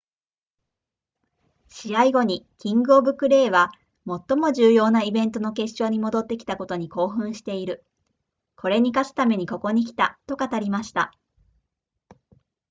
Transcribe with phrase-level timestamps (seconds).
[1.69, 3.69] 試合後にキングオブクレーは
[4.27, 7.85] 最も重要なイベントの決勝に戻ってきたことに興奮している
[8.55, 11.13] これに勝つためにここに来たと語りました